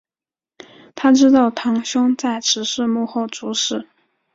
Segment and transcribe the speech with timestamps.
[0.95, 3.87] 她知道堂兄在此事幕后主使。